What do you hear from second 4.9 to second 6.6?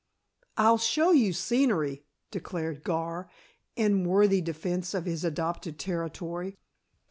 of his adopted territory.